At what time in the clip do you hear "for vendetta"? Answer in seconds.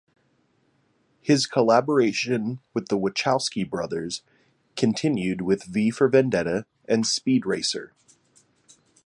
5.91-6.65